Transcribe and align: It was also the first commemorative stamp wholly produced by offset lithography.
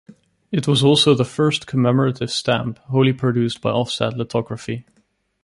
It 0.51 0.67
was 0.67 0.83
also 0.83 1.13
the 1.13 1.23
first 1.23 1.67
commemorative 1.67 2.31
stamp 2.31 2.79
wholly 2.85 3.13
produced 3.13 3.61
by 3.61 3.69
offset 3.69 4.17
lithography. 4.17 4.83